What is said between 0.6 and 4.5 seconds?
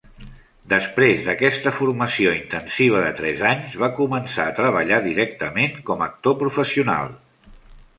Després d"aquesta formació intensiva de tres anys, va començar